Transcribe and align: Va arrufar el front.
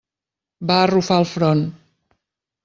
Va 0.71 0.77
arrufar 0.85 1.19
el 1.25 1.29
front. 1.33 1.63